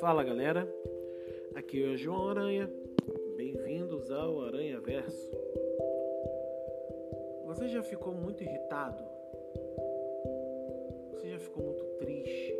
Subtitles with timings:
[0.00, 0.66] Fala galera,
[1.54, 2.70] aqui é o João Aranha,
[3.36, 5.30] bem-vindos ao Aranha Verso.
[7.44, 9.04] Você já ficou muito irritado?
[11.10, 12.56] Você já ficou muito triste?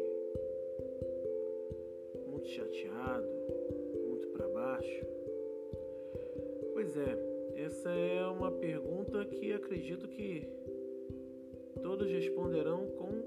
[2.27, 3.29] Muito chateado?
[4.07, 5.07] Muito para baixo?
[6.75, 10.47] Pois é, essa é uma pergunta que acredito que
[11.83, 13.20] todos responderão com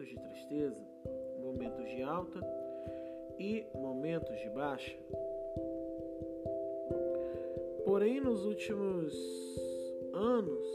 [0.00, 0.80] momentos de tristeza,
[1.42, 2.40] momentos de alta
[3.38, 4.96] e momentos de baixa.
[7.84, 9.14] Porém, nos últimos
[10.12, 10.66] anos,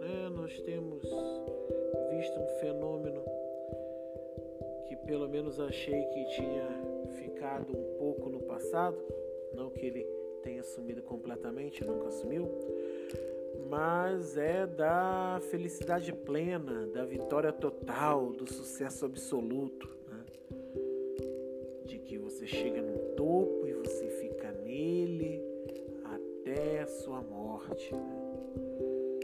[0.00, 1.02] né, nós temos
[2.10, 3.22] visto um fenômeno
[4.88, 6.68] que pelo menos achei que tinha
[7.12, 8.98] ficado um pouco no passado,
[9.54, 10.06] não que ele
[10.42, 12.48] tenha sumido completamente, nunca sumiu,
[13.68, 20.24] mas é da felicidade plena, da vitória total, do sucesso absoluto, né?
[21.84, 25.42] de que você chega no topo e você fica nele
[26.04, 27.92] até a sua morte.
[27.92, 28.26] Né?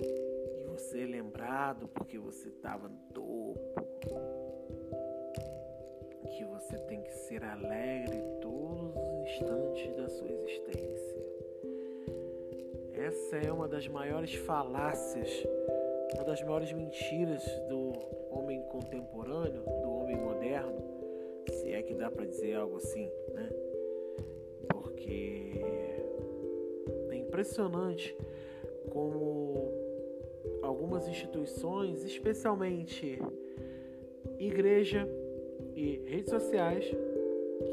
[0.00, 3.32] E você é lembrado porque você estava no topo
[6.36, 11.21] que você tem que ser alegre todos os instantes da sua existência.
[13.02, 15.28] Essa é uma das maiores falácias,
[16.14, 17.92] uma das maiores mentiras do
[18.30, 20.80] homem contemporâneo, do homem moderno,
[21.50, 23.50] se é que dá para dizer algo assim, né?
[24.68, 25.50] Porque
[27.10, 28.16] é impressionante
[28.90, 29.72] como
[30.62, 33.20] algumas instituições, especialmente
[34.38, 35.08] igreja,
[35.74, 36.84] e redes sociais,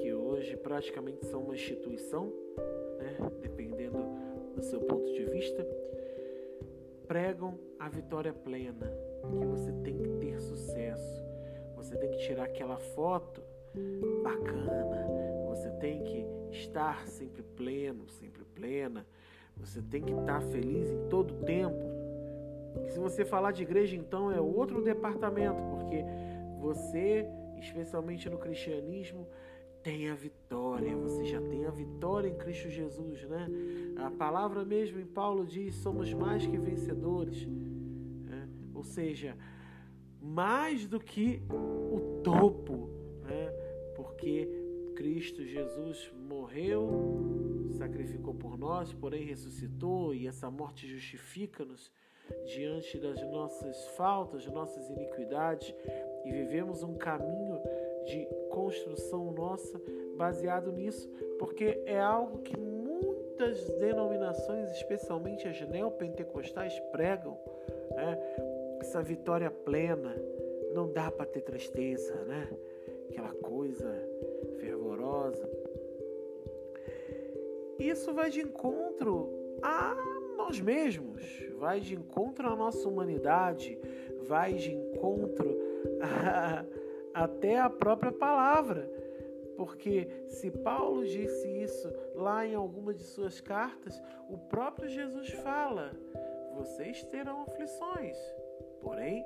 [0.01, 2.33] que hoje praticamente são uma instituição,
[2.97, 3.15] né,
[4.59, 5.65] do seu ponto de vista,
[7.07, 8.91] pregam a vitória plena,
[9.39, 11.23] que você tem que ter sucesso,
[11.75, 13.41] você tem que tirar aquela foto
[14.21, 15.07] bacana,
[15.47, 19.05] você tem que estar sempre pleno, sempre plena,
[19.55, 21.85] você tem que estar feliz em todo tempo.
[22.85, 26.03] E se você falar de igreja, então é outro departamento, porque
[26.59, 27.25] você
[27.59, 29.27] especialmente no cristianismo,
[29.83, 30.95] tem a vitória.
[30.97, 33.47] Você já tem a vitória em Cristo Jesus, né?
[33.97, 37.45] A palavra mesmo em Paulo diz: somos mais que vencedores.
[37.45, 38.47] Né?
[38.73, 39.37] Ou seja,
[40.21, 42.89] mais do que o topo,
[43.23, 43.51] né?
[43.95, 44.47] Porque
[44.95, 51.91] Cristo Jesus morreu, sacrificou por nós, porém ressuscitou, e essa morte justifica-nos
[52.45, 55.73] diante das nossas faltas, nossas iniquidades,
[56.25, 57.59] e vivemos um caminho
[58.05, 58.27] de
[58.59, 59.81] construção nossa
[60.17, 61.09] baseado nisso,
[61.39, 67.37] porque é algo que muitas denominações, especialmente as neopentecostais, pregam,
[67.95, 68.19] né?
[68.81, 70.13] essa vitória plena.
[70.73, 72.47] Não dá para ter tristeza, né?
[73.09, 73.91] Aquela coisa
[74.59, 75.49] fervorosa.
[77.79, 79.29] Isso vai de encontro
[79.61, 79.95] a
[80.37, 81.23] nós mesmos,
[81.57, 83.79] vai de encontro à nossa humanidade,
[84.27, 85.57] vai de encontro
[86.03, 86.65] a,
[87.13, 88.89] até a própria palavra.
[89.55, 95.91] Porque se Paulo disse isso lá em alguma de suas cartas, o próprio Jesus fala:
[96.55, 98.17] vocês terão aflições,
[98.81, 99.25] porém,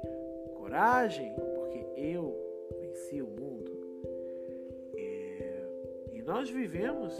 [0.55, 2.35] coragem, porque eu
[2.79, 3.71] venci o mundo.
[4.95, 5.65] É,
[6.13, 7.13] e nós vivemos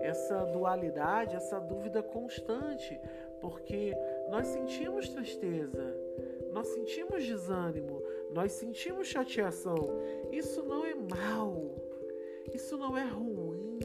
[0.00, 3.00] essa dualidade, essa dúvida constante,
[3.40, 3.92] porque
[4.30, 5.96] nós sentimos tristeza,
[6.52, 9.76] nós sentimos desânimo, nós sentimos chateação.
[10.30, 11.74] Isso não é mal,
[12.54, 13.78] isso não é ruim,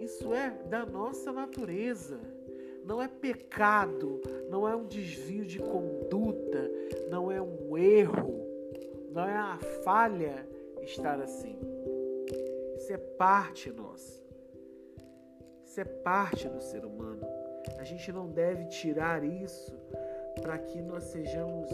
[0.00, 2.18] isso é da nossa natureza.
[2.84, 6.70] Não é pecado, não é um desvio de conduta,
[7.10, 8.40] não é um erro,
[9.10, 10.48] não é uma falha
[10.80, 11.58] estar assim.
[12.78, 14.22] Isso é parte nossa.
[15.66, 17.20] Isso é parte do ser humano.
[17.78, 19.76] A gente não deve tirar isso
[20.40, 21.70] para que nós sejamos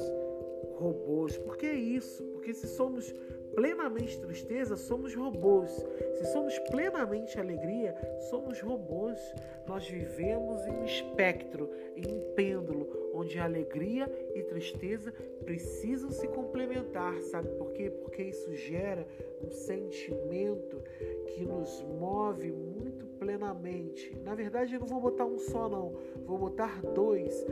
[0.72, 1.36] robôs.
[1.38, 2.22] Por que isso?
[2.32, 3.14] Porque se somos
[3.54, 5.70] plenamente tristeza, somos robôs.
[6.14, 7.94] Se somos plenamente alegria,
[8.30, 9.18] somos robôs.
[9.66, 15.12] Nós vivemos em um espectro, em um pêndulo, onde alegria e tristeza
[15.44, 17.20] precisam se complementar.
[17.22, 17.90] Sabe por quê?
[17.90, 19.06] Porque isso gera
[19.42, 20.82] um sentimento
[21.28, 24.16] que nos move muito plenamente.
[24.24, 25.92] Na verdade, eu não vou botar um só, não.
[26.24, 27.46] Vou botar dois.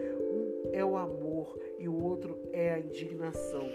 [0.73, 3.69] É o amor e o outro é a indignação.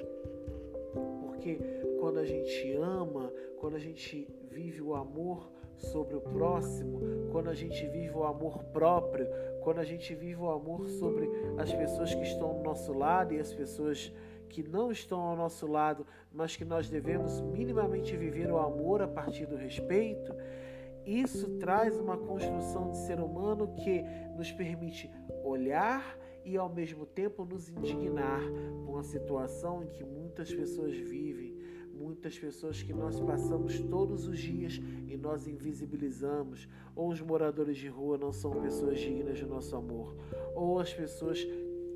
[1.21, 1.59] Porque
[1.99, 6.99] quando a gente ama, quando a gente vive o amor sobre o próximo,
[7.31, 9.27] quando a gente vive o amor próprio,
[9.61, 13.39] quando a gente vive o amor sobre as pessoas que estão ao nosso lado e
[13.39, 14.11] as pessoas
[14.49, 19.07] que não estão ao nosso lado, mas que nós devemos minimamente viver o amor a
[19.07, 20.33] partir do respeito,
[21.05, 24.03] isso traz uma construção de ser humano que
[24.35, 25.11] nos permite
[25.43, 26.17] olhar
[26.47, 28.41] e ao mesmo tempo nos indignar
[28.85, 31.53] com a situação em que muitas pessoas vivem,
[31.93, 37.89] muitas pessoas que nós passamos todos os dias e nós invisibilizamos, ou os moradores de
[37.89, 40.15] rua não são pessoas dignas do nosso amor,
[40.55, 41.45] ou as pessoas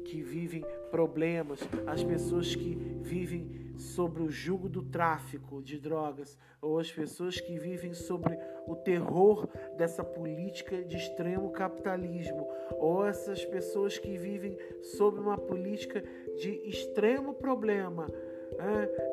[0.02, 6.80] que vivem problemas, as pessoas que vivem sobre o jugo do tráfico de drogas, ou
[6.80, 8.38] as pessoas que vivem sobre
[8.68, 16.04] o terror dessa política de extremo capitalismo, ou essas pessoas que vivem sob uma política
[16.38, 18.08] de extremo problema,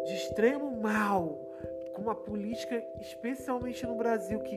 [0.04, 1.48] de extremo mal,
[1.94, 4.56] com uma política, especialmente no Brasil, que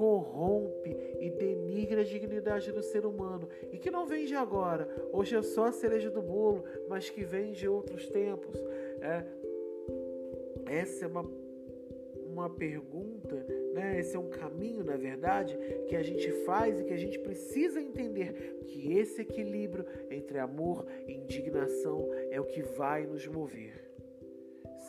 [0.00, 4.88] corrompe e denigra a dignidade do ser humano e que não vem de agora.
[5.12, 8.56] Hoje é só a cereja do bolo, mas que vem de outros tempos.
[9.02, 9.26] É,
[10.64, 11.30] essa é uma,
[12.24, 14.00] uma pergunta, né?
[14.00, 15.54] esse é um caminho, na verdade,
[15.86, 20.86] que a gente faz e que a gente precisa entender que esse equilíbrio entre amor
[21.06, 23.89] e indignação é o que vai nos mover.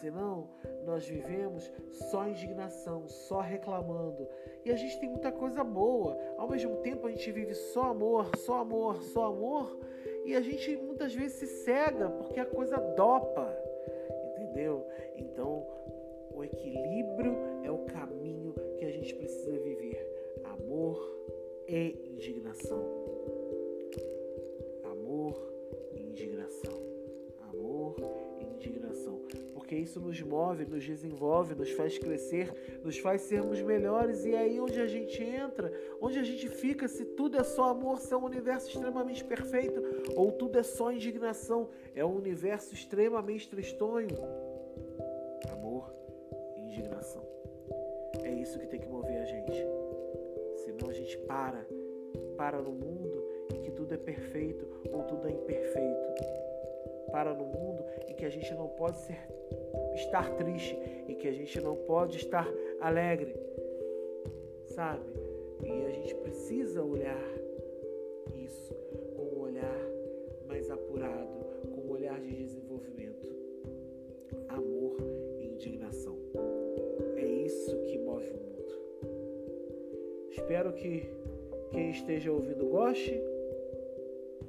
[0.01, 0.49] Senão,
[0.83, 1.71] nós vivemos
[2.09, 4.27] só indignação, só reclamando.
[4.65, 6.17] E a gente tem muita coisa boa.
[6.39, 9.77] Ao mesmo tempo, a gente vive só amor, só amor, só amor.
[10.25, 13.55] E a gente muitas vezes se cega porque a coisa dopa.
[14.31, 14.87] Entendeu?
[15.15, 15.67] Então,
[16.33, 20.41] o equilíbrio é o caminho que a gente precisa viver.
[20.43, 20.99] Amor
[21.67, 23.20] e indignação.
[29.71, 34.25] Porque isso nos move, nos desenvolve, nos faz crescer, nos faz sermos melhores.
[34.25, 35.71] E aí onde a gente entra,
[36.01, 39.81] onde a gente fica, se tudo é só amor, se é um universo extremamente perfeito,
[40.13, 44.09] ou tudo é só indignação, é um universo extremamente tristonho.
[45.49, 45.89] Amor
[46.57, 47.25] e indignação.
[48.23, 49.65] É isso que tem que mover a gente.
[50.65, 51.65] Senão a gente para,
[52.35, 53.23] para no mundo
[53.55, 56.41] em que tudo é perfeito ou tudo é imperfeito
[57.09, 59.17] para no mundo em que a gente não pode ser,
[59.95, 60.77] estar triste,
[61.07, 62.47] em que a gente não pode estar
[62.79, 63.35] alegre,
[64.65, 65.03] sabe?
[65.63, 67.21] E a gente precisa olhar
[68.35, 68.73] isso
[69.15, 69.79] com um olhar
[70.47, 73.27] mais apurado, com um olhar de desenvolvimento,
[74.49, 74.97] amor
[75.39, 76.17] e indignação.
[77.15, 78.61] É isso que move o mundo.
[80.31, 81.09] Espero que
[81.71, 83.21] quem esteja ouvindo goste.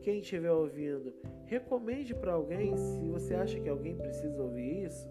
[0.03, 1.13] Quem estiver ouvindo,
[1.53, 5.07] recomende para alguém se você acha que alguém precisa ouvir isso.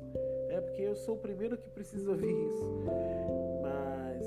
[0.49, 2.65] É porque eu sou o primeiro que precisa ouvir isso.
[3.61, 4.25] Mas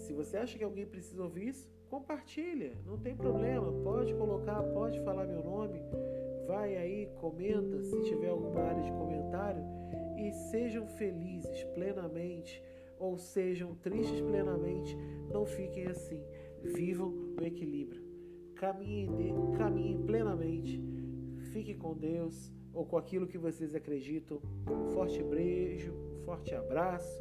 [0.00, 3.70] se você acha que alguém precisa ouvir isso, compartilha, não tem problema.
[3.84, 5.80] Pode colocar, pode falar meu nome.
[6.48, 9.62] Vai aí, comenta se tiver alguma área de comentário
[10.16, 12.60] e sejam felizes plenamente
[12.98, 14.96] ou sejam tristes plenamente,
[15.30, 16.20] não fiquem assim.
[16.64, 18.02] Vivam o equilíbrio.
[18.56, 20.98] Caminhem, caminhem plenamente
[21.58, 24.40] Fique com Deus ou com aquilo que vocês acreditam.
[24.70, 27.20] Um forte beijo, um forte abraço